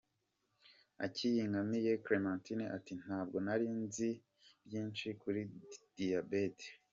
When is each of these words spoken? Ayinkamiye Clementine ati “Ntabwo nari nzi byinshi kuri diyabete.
Ayinkamiye 1.05 1.91
Clementine 2.03 2.65
ati 2.77 2.93
“Ntabwo 3.03 3.37
nari 3.45 3.67
nzi 3.81 4.09
byinshi 4.65 5.07
kuri 5.21 5.41
diyabete. 5.97 6.67